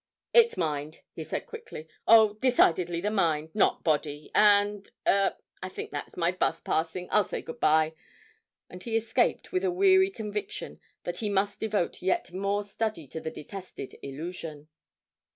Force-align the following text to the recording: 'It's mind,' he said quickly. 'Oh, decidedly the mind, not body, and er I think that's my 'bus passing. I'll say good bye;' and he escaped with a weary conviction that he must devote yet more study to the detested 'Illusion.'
'It's 0.33 0.57
mind,' 0.57 1.01
he 1.13 1.23
said 1.23 1.45
quickly. 1.45 1.87
'Oh, 2.07 2.33
decidedly 2.41 3.01
the 3.01 3.11
mind, 3.11 3.51
not 3.53 3.83
body, 3.83 4.31
and 4.33 4.89
er 5.07 5.35
I 5.61 5.69
think 5.69 5.91
that's 5.91 6.17
my 6.17 6.31
'bus 6.31 6.59
passing. 6.59 7.07
I'll 7.11 7.23
say 7.23 7.43
good 7.43 7.59
bye;' 7.59 7.93
and 8.67 8.81
he 8.81 8.95
escaped 8.97 9.51
with 9.51 9.63
a 9.63 9.69
weary 9.69 10.09
conviction 10.09 10.79
that 11.03 11.17
he 11.17 11.29
must 11.29 11.59
devote 11.59 12.01
yet 12.01 12.33
more 12.33 12.63
study 12.63 13.05
to 13.09 13.19
the 13.21 13.29
detested 13.29 13.95
'Illusion.' 14.01 14.69